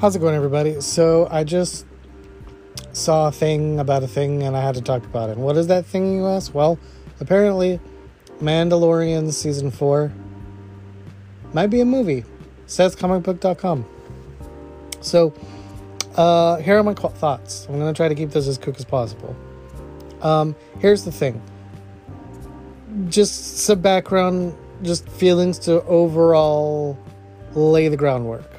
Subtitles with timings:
[0.00, 0.80] How's it going, everybody?
[0.80, 1.84] So, I just
[2.92, 5.32] saw a thing about a thing and I had to talk about it.
[5.32, 6.54] And what is that thing, you ask?
[6.54, 6.78] Well,
[7.18, 7.80] apparently,
[8.40, 10.12] Mandalorian Season 4
[11.52, 12.24] might be a movie.
[12.66, 13.84] Says comicbook.com.
[15.00, 15.34] So,
[16.14, 17.66] uh, here are my thoughts.
[17.68, 19.34] I'm going to try to keep this as quick as possible.
[20.22, 21.42] Um, here's the thing
[23.08, 26.96] just some background, just feelings to overall
[27.54, 28.57] lay the groundwork.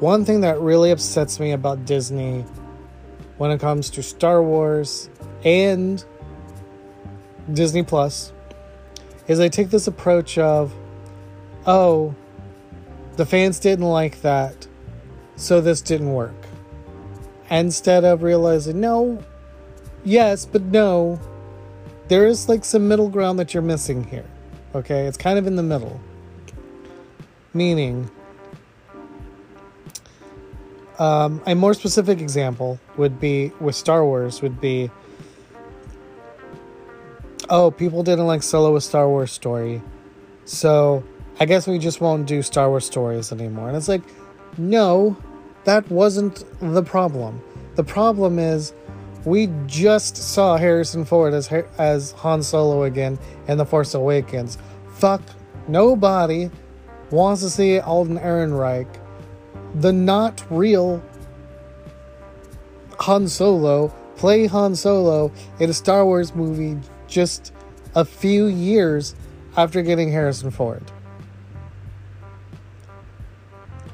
[0.00, 2.44] One thing that really upsets me about Disney
[3.38, 5.08] when it comes to Star Wars
[5.44, 6.04] and
[7.52, 8.32] Disney Plus
[9.28, 10.74] is they take this approach of,
[11.66, 12.14] oh,
[13.16, 14.66] the fans didn't like that,
[15.36, 16.34] so this didn't work.
[17.50, 19.22] Instead of realizing, no,
[20.04, 21.20] yes, but no,
[22.08, 24.26] there is like some middle ground that you're missing here.
[24.74, 26.00] Okay, it's kind of in the middle.
[27.52, 28.10] Meaning,
[30.98, 34.90] um, a more specific example would be with Star Wars would be
[37.50, 39.82] oh, people didn't like Solo a Star Wars story.
[40.44, 41.04] So
[41.40, 43.68] I guess we just won't do Star Wars stories anymore.
[43.68, 44.02] And it's like,
[44.56, 45.16] no,
[45.64, 47.42] that wasn't the problem.
[47.74, 48.72] The problem is
[49.24, 54.58] we just saw Harrison Ford as as Han Solo again in The Force Awakens.
[54.94, 55.22] Fuck,
[55.66, 56.50] nobody
[57.10, 58.88] wants to see Alden Ehrenreich
[59.74, 61.02] the not real
[63.00, 67.52] Han Solo play Han Solo in a Star Wars movie just
[67.94, 69.14] a few years
[69.56, 70.82] after getting Harrison Ford.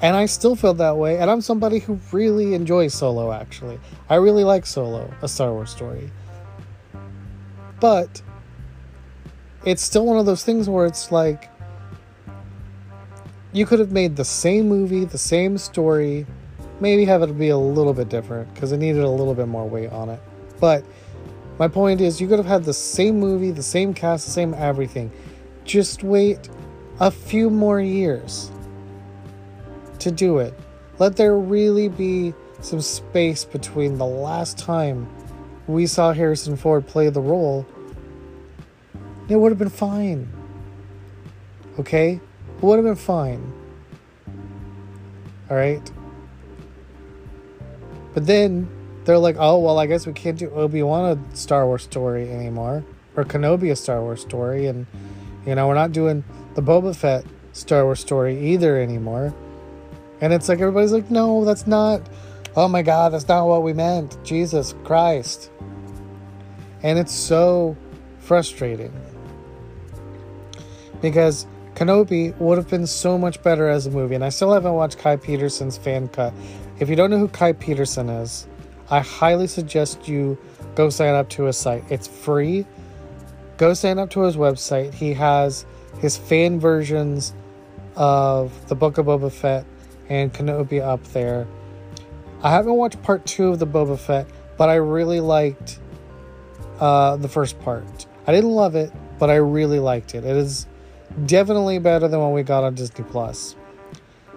[0.02, 3.78] And I still feel that way, and I'm somebody who really enjoys Solo actually.
[4.08, 6.10] I really like Solo, a Star Wars story.
[7.80, 8.22] But
[9.64, 11.49] it's still one of those things where it's like
[13.52, 16.26] you could have made the same movie, the same story,
[16.80, 19.68] maybe have it be a little bit different because it needed a little bit more
[19.68, 20.20] weight on it.
[20.60, 20.84] But
[21.58, 24.54] my point is, you could have had the same movie, the same cast, the same
[24.54, 25.10] everything.
[25.64, 26.48] Just wait
[27.00, 28.50] a few more years
[29.98, 30.54] to do it.
[30.98, 35.08] Let there really be some space between the last time
[35.66, 37.66] we saw Harrison Ford play the role.
[39.28, 40.28] It would have been fine.
[41.78, 42.20] Okay?
[42.60, 43.52] Would have been fine.
[45.50, 45.90] Alright?
[48.14, 48.68] But then
[49.04, 52.30] they're like, oh, well, I guess we can't do Obi Wan a Star Wars story
[52.30, 52.84] anymore.
[53.16, 54.66] Or Kenobi a Star Wars story.
[54.66, 54.86] And,
[55.46, 56.22] you know, we're not doing
[56.54, 59.34] the Boba Fett Star Wars story either anymore.
[60.20, 62.02] And it's like, everybody's like, no, that's not.
[62.56, 64.22] Oh my God, that's not what we meant.
[64.24, 65.50] Jesus Christ.
[66.82, 67.76] And it's so
[68.18, 68.92] frustrating.
[71.00, 71.46] Because
[71.80, 74.98] Kenobi would have been so much better as a movie, and I still haven't watched
[74.98, 76.34] Kai Patterson's fan cut.
[76.78, 78.46] If you don't know who Kai Patterson is,
[78.90, 80.36] I highly suggest you
[80.74, 81.82] go sign up to his site.
[81.88, 82.66] It's free.
[83.56, 84.92] Go sign up to his website.
[84.92, 85.64] He has
[86.00, 87.32] his fan versions
[87.96, 89.64] of the Book of Boba Fett
[90.10, 91.48] and Kenobi up there.
[92.42, 94.26] I haven't watched part two of the Boba Fett,
[94.58, 95.78] but I really liked
[96.78, 98.06] uh, the first part.
[98.26, 100.24] I didn't love it, but I really liked it.
[100.24, 100.66] It is
[101.26, 103.56] definitely better than what we got on Disney Plus.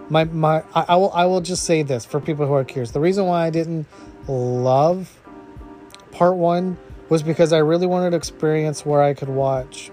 [0.08, 2.90] My my I, I will I will just say this for people who are curious.
[2.90, 3.86] The reason why I didn't
[4.28, 5.20] love
[6.12, 6.76] part one
[7.08, 9.90] was because I really wanted to experience where I could watch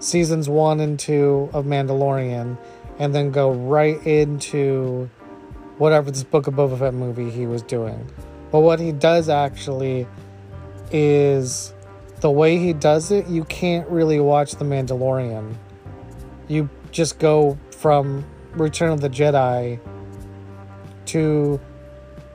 [0.00, 2.58] seasons one and two of Mandalorian
[2.98, 5.08] and then go right into
[5.78, 8.06] whatever this Book of Boba Fett movie he was doing.
[8.50, 10.06] But what he does actually
[10.90, 11.72] is
[12.20, 15.54] the way he does it, you can't really watch The Mandalorian
[16.48, 19.80] you just go from Return of the Jedi
[21.06, 21.60] to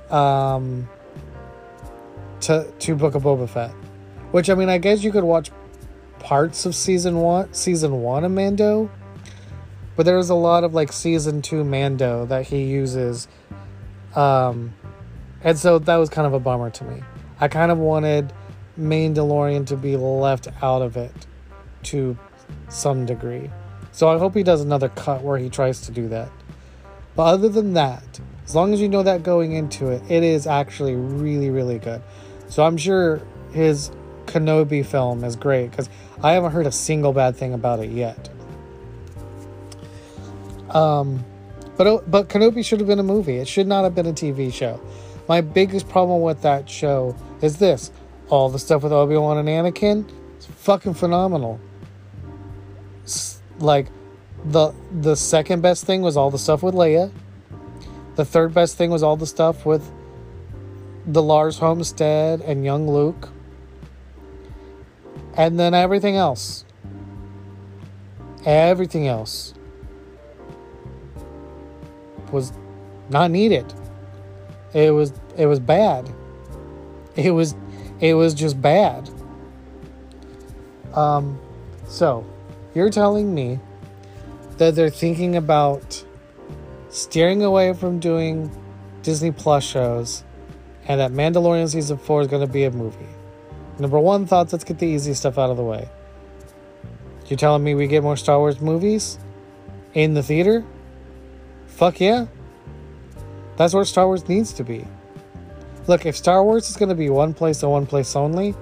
[0.10, 0.88] um
[2.42, 3.72] to to Book of Boba Fett.
[4.32, 5.52] Which I mean I guess you could watch
[6.20, 8.90] parts of season one season one of Mando.
[9.96, 13.28] But there's a lot of like season two Mando that he uses.
[14.16, 14.74] Um
[15.44, 17.04] and so that was kind of a bummer to me.
[17.40, 18.34] I kind of wanted
[18.80, 21.12] Mandalorian to be left out of it
[21.84, 22.18] to
[22.70, 23.50] some degree.
[23.98, 26.30] So I hope he does another cut where he tries to do that.
[27.16, 30.46] But other than that, as long as you know that going into it, it is
[30.46, 32.04] actually really, really good.
[32.48, 33.24] So I'm sure
[33.54, 33.90] his
[34.28, 35.90] Kenobi film is great because
[36.22, 38.30] I haven't heard a single bad thing about it yet.
[40.70, 41.26] Um,
[41.76, 43.38] but but Kenobi should have been a movie.
[43.38, 44.80] It should not have been a TV show.
[45.28, 47.90] My biggest problem with that show is this:
[48.30, 51.60] all the stuff with Obi Wan and Anakin, it's fucking phenomenal
[53.60, 53.88] like
[54.46, 57.12] the the second best thing was all the stuff with Leia.
[58.16, 59.92] The third best thing was all the stuff with
[61.06, 63.30] the Lars Homestead and young Luke.
[65.36, 66.66] And then everything else.
[68.46, 69.54] Everything else
[72.32, 72.52] was
[73.10, 73.74] not needed.
[74.74, 76.10] It was it was bad.
[77.16, 77.56] It was
[78.00, 79.10] it was just bad.
[80.94, 81.40] Um
[81.88, 82.26] so,
[82.78, 83.60] you're telling me
[84.60, 86.06] that they're thinking about
[86.90, 88.52] steering away from doing
[89.02, 90.24] Disney Plus shows
[90.88, 93.10] and that Mandalorian season 4 is going to be a movie.
[93.80, 95.90] Number 1 thoughts, let's get the easy stuff out of the way.
[97.26, 99.18] You're telling me we get more Star Wars movies
[99.96, 100.64] in the theater?
[101.66, 102.28] Fuck yeah.
[103.56, 104.86] That's where Star Wars needs to be.
[105.88, 108.54] Look, if Star Wars is going to be one place and one place only,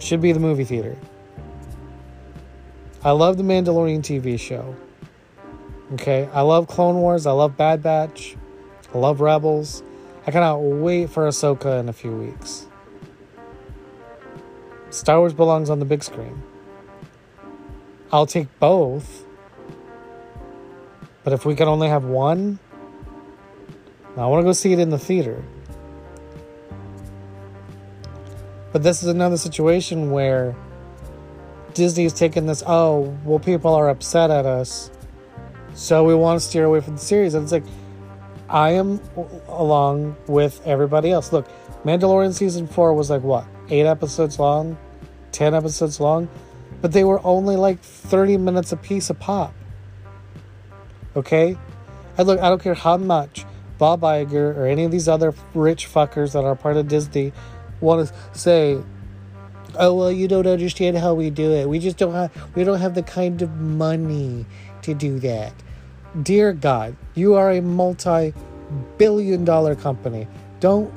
[0.00, 0.96] should be the movie theater.
[3.02, 4.76] I love the Mandalorian TV show.
[5.94, 7.26] Okay, I love Clone Wars.
[7.26, 8.36] I love Bad Batch.
[8.94, 9.82] I love Rebels.
[10.26, 12.66] I cannot wait for Ahsoka in a few weeks.
[14.90, 16.42] Star Wars belongs on the big screen.
[18.12, 19.24] I'll take both.
[21.24, 22.58] But if we can only have one,
[24.14, 25.42] I want to go see it in the theater.
[28.72, 30.54] But this is another situation where
[31.80, 34.90] Disney is taking this, oh, well, people are upset at us,
[35.72, 37.32] so we want to steer away from the series.
[37.32, 37.64] And it's like,
[38.50, 39.00] I am
[39.48, 41.32] along with everybody else.
[41.32, 41.48] Look,
[41.82, 44.76] Mandalorian season four was like what, eight episodes long,
[45.32, 46.28] 10 episodes long,
[46.82, 49.54] but they were only like 30 minutes a piece a pop.
[51.16, 51.56] Okay?
[52.18, 53.46] And look, I don't care how much
[53.78, 57.32] Bob Iger or any of these other rich fuckers that are part of Disney
[57.80, 58.82] want to say,
[59.78, 61.68] oh well you don't understand how we do it.
[61.68, 64.46] We just don't have we don't have the kind of money
[64.82, 65.52] to do that.
[66.22, 70.26] Dear god you are a multi-billion dollar company.
[70.60, 70.92] Don't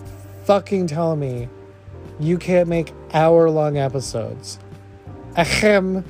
[0.46, 1.50] fucking tell me
[2.20, 4.60] you can't make hour long episodes.
[5.36, 6.06] Ahem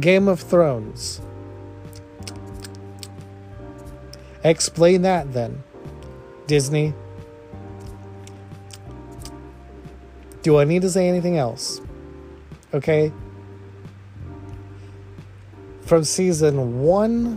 [0.00, 1.20] game of thrones.
[4.44, 5.62] Explain that then
[6.46, 6.94] disney
[10.46, 11.80] Do I need to say anything else?
[12.72, 13.10] Okay?
[15.80, 17.36] From season one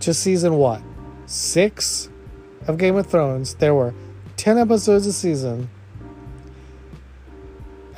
[0.00, 0.82] to season what?
[1.26, 2.08] Six
[2.66, 3.94] of Game of Thrones, there were
[4.36, 5.70] 10 episodes a season.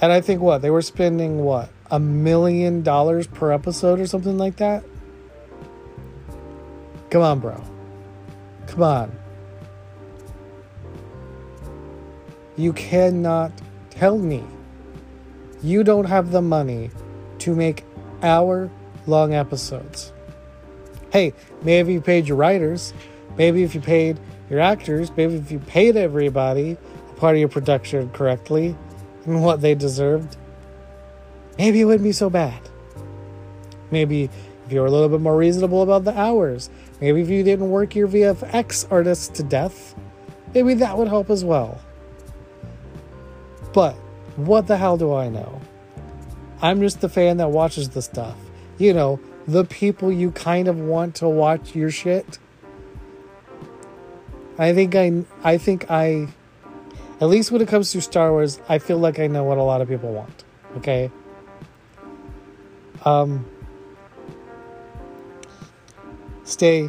[0.03, 0.61] And I think what?
[0.61, 1.71] They were spending what?
[1.91, 4.85] A million dollars per episode or something like that?
[7.09, 7.65] Come on, bro.
[8.67, 9.19] Come on.
[12.57, 13.53] You cannot
[13.91, 14.43] tell me
[15.63, 16.91] you don't have the money
[17.41, 17.85] to make
[18.23, 18.71] hour
[19.07, 20.13] long episodes.
[21.13, 22.95] Hey, maybe you paid your writers,
[23.37, 24.19] maybe if you paid
[24.49, 26.79] your actors, maybe if you paid everybody
[27.11, 28.75] a part of your production correctly
[29.27, 30.37] and what they deserved,
[31.59, 32.61] maybe it wouldn't be so bad.
[33.91, 34.31] Maybe
[34.67, 36.71] if you were a little bit more reasonable about the hours,
[37.03, 39.95] maybe if you didn't work your VFX artists to death,
[40.55, 41.81] maybe that would help as well.
[43.77, 43.95] But
[44.37, 45.61] what the hell do I know?
[46.63, 48.39] I'm just the fan that watches the stuff.
[48.79, 52.39] You know, the people you kind of want to watch your shit.
[54.59, 56.29] I think I I think I
[57.21, 59.63] at least when it comes to Star Wars, I feel like I know what a
[59.63, 60.45] lot of people want.
[60.79, 61.11] Okay?
[63.05, 63.45] Um
[66.45, 66.89] stay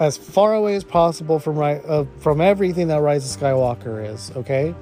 [0.00, 4.30] as far away as possible from right uh, from everything that Rise of Skywalker is,
[4.36, 4.74] okay?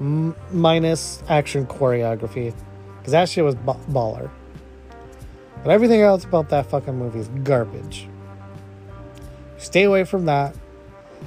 [0.00, 2.54] M- minus action choreography,
[2.98, 4.30] because that shit was b- baller.
[5.62, 8.08] But everything else about that fucking movie is garbage.
[9.58, 10.54] Stay away from that.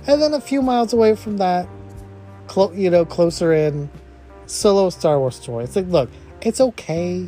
[0.08, 1.68] And then a few miles away from that,
[2.48, 3.90] clo- you know, closer in,
[4.46, 5.64] solo Star Wars story.
[5.64, 6.10] It's like, look,
[6.42, 7.28] it's okay.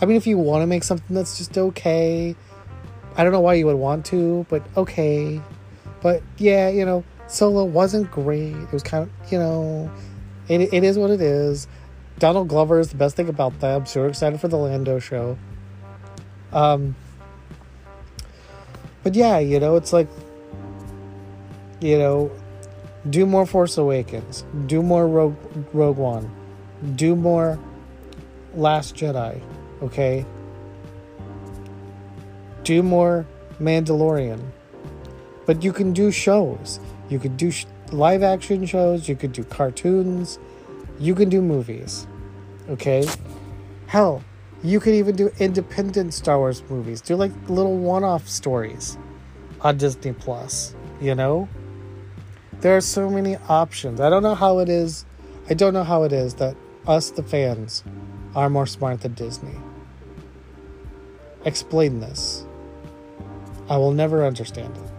[0.00, 2.36] I mean, if you want to make something that's just okay,
[3.16, 5.40] I don't know why you would want to, but okay.
[6.00, 8.54] But yeah, you know, Solo wasn't great.
[8.54, 9.90] It was kind of, you know,
[10.48, 11.66] it, it is what it is.
[12.18, 13.76] Donald Glover is the best thing about that.
[13.76, 15.38] I'm so excited for the Lando show.
[16.52, 16.94] Um,
[19.02, 20.08] but yeah, you know, it's like,
[21.80, 22.30] you know,
[23.10, 25.36] do more Force Awakens, do more Rogue,
[25.72, 26.30] Rogue One,
[26.94, 27.58] do more
[28.54, 29.40] Last Jedi,
[29.82, 30.24] okay?
[32.64, 33.26] Do more
[33.60, 34.40] Mandalorian.
[35.46, 36.78] But you can do shows.
[37.08, 40.38] You could do sh- live action shows, you could do cartoons,
[40.98, 42.06] you can do movies.
[42.68, 43.06] Okay?
[43.86, 44.22] Hell,
[44.62, 47.00] you could even do independent Star Wars movies.
[47.00, 48.96] Do like little one off stories.
[49.62, 51.48] on Disney Plus, you know?
[52.60, 54.00] There are so many options.
[54.00, 55.04] I don't know how it is.
[55.48, 56.56] I don't know how it is that
[56.86, 57.82] us, the fans,
[58.34, 59.56] are more smart than Disney.
[61.44, 62.46] Explain this.
[63.68, 64.91] I will never understand it.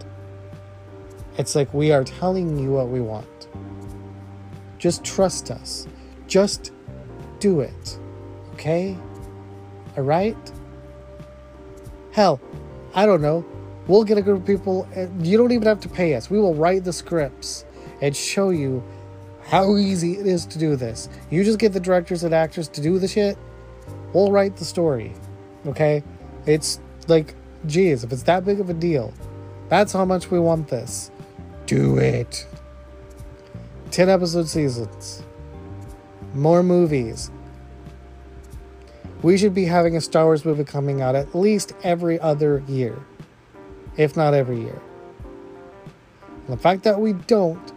[1.36, 3.48] It's like we are telling you what we want.
[4.78, 5.88] Just trust us.
[6.26, 6.72] Just
[7.40, 7.98] do it.
[8.52, 8.96] Okay?
[9.96, 10.52] Alright?
[12.12, 12.40] Hell,
[12.94, 13.44] I don't know.
[13.86, 14.88] We'll get a group of people.
[15.20, 16.30] You don't even have to pay us.
[16.30, 17.64] We will write the scripts
[18.00, 18.82] and show you
[19.42, 21.08] how easy it is to do this.
[21.30, 23.36] You just get the directors and actors to do the shit.
[24.12, 25.12] We'll write the story.
[25.66, 26.02] Okay?
[26.46, 27.34] It's like,
[27.66, 29.12] geez, if it's that big of a deal,
[29.68, 31.10] that's how much we want this.
[31.66, 32.46] Do it.
[33.90, 35.22] 10 episode seasons.
[36.34, 37.30] More movies.
[39.22, 42.98] We should be having a Star Wars movie coming out at least every other year,
[43.96, 44.82] if not every year.
[46.46, 47.72] And the fact that we don't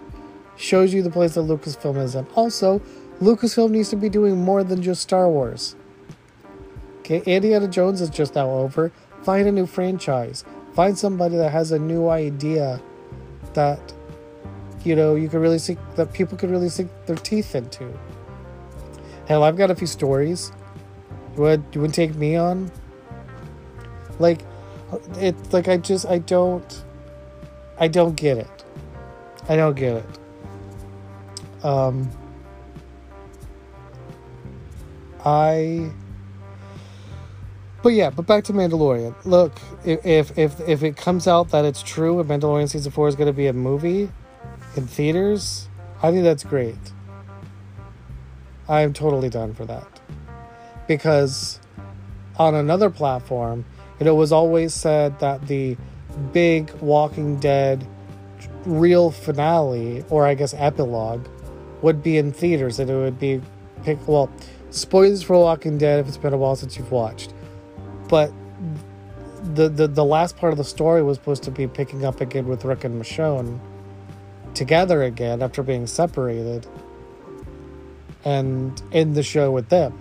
[0.57, 2.27] shows you the place that Lucasfilm is in.
[2.35, 2.79] Also,
[3.21, 5.75] Lucasfilm needs to be doing more than just Star Wars.
[6.99, 8.91] Okay, Indiana Jones is just now over.
[9.23, 10.43] Find a new franchise.
[10.73, 12.81] Find somebody that has a new idea
[13.57, 13.93] that
[14.85, 17.91] you know you could really see that people could really sink their teeth into.
[19.27, 20.51] Hell, I've got a few stories.
[21.35, 22.71] Would you would take me on?
[24.19, 24.41] Like
[25.15, 26.83] it's like I just I don't
[27.79, 28.63] I don't get it.
[29.49, 31.65] I don't get it.
[31.65, 32.09] Um,
[35.25, 35.91] I.
[37.83, 39.15] But yeah, but back to Mandalorian.
[39.25, 39.53] Look,
[39.85, 43.27] if if if it comes out that it's true, and Mandalorian season four is going
[43.27, 44.09] to be a movie
[44.75, 45.69] in theaters,
[46.01, 46.75] I think that's great.
[48.67, 50.01] I am totally done for that
[50.87, 51.59] because
[52.37, 53.65] on another platform,
[53.99, 55.77] it was always said that the
[56.33, 57.85] big Walking Dead
[58.65, 61.25] real finale, or I guess epilogue,
[61.81, 63.41] would be in theaters and it would be
[63.83, 64.29] pick well
[64.69, 67.33] spoilers for Walking Dead if it's been a while since you've watched.
[68.07, 68.31] But
[69.55, 72.47] the, the the last part of the story was supposed to be picking up again
[72.47, 73.59] with Rick and Michonne
[74.53, 76.65] together again after being separated
[78.25, 79.97] and in the show with them.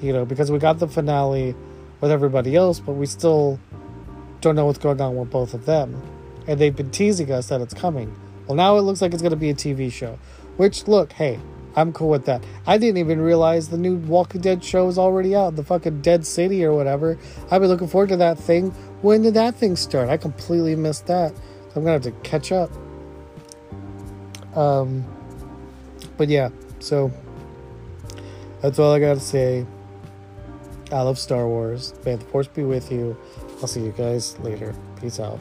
[0.00, 1.54] You know, because we got the finale
[2.00, 3.58] with everybody else, but we still
[4.40, 6.00] don't know what's going on with both of them.
[6.46, 8.14] And they've been teasing us that it's coming.
[8.46, 10.18] Well, now it looks like it's going to be a TV show.
[10.56, 11.40] Which, look, hey,
[11.76, 12.44] I'm cool with that.
[12.66, 16.26] I didn't even realize the new Walking Dead show is already out, the fucking Dead
[16.26, 17.18] City or whatever.
[17.50, 18.70] I've been looking forward to that thing.
[19.02, 20.08] When did that thing start?
[20.08, 21.36] I completely missed that.
[21.36, 21.42] So
[21.76, 22.70] I'm gonna have to catch up.
[24.56, 25.04] Um,
[26.16, 26.48] but yeah,
[26.80, 27.12] so
[28.60, 29.66] that's all I gotta say.
[30.90, 31.94] I love Star Wars.
[32.04, 33.16] May the Force be with you.
[33.60, 34.74] I'll see you guys later.
[35.00, 35.38] Peace out.